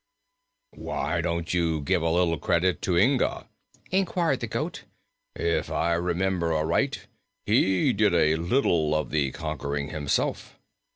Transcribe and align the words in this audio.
"Why 0.77 1.21
don't 1.21 1.53
you 1.53 1.79
give 1.81 2.01
a 2.01 2.09
little 2.09 2.39
credit 2.39 2.81
to 2.81 2.97
Inga?" 2.97 3.47
inquired 3.91 4.39
the 4.39 4.47
goat. 4.47 4.81
"If 5.35 5.69
I 5.69 5.93
remember 5.93 6.55
aright, 6.55 7.01
he 7.45 7.93
did 7.93 8.15
a 8.15 8.35
little 8.37 8.95
of 8.95 9.11
the 9.11 9.29
conquering 9.31 9.89
himself." 9.89 10.57